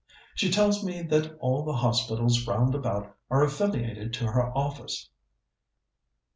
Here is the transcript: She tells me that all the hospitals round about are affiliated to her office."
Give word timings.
She 0.33 0.49
tells 0.49 0.83
me 0.83 1.03
that 1.03 1.37
all 1.39 1.63
the 1.63 1.73
hospitals 1.73 2.47
round 2.47 2.73
about 2.73 3.15
are 3.29 3.43
affiliated 3.43 4.13
to 4.13 4.25
her 4.31 4.51
office." 4.57 5.11